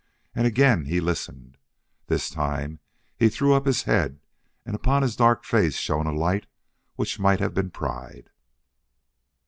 [0.33, 1.57] And again he listened.
[2.07, 2.79] This time
[3.15, 4.19] he threw up his head
[4.65, 6.47] and upon his dark face shone a light
[6.95, 8.31] which might have been pride.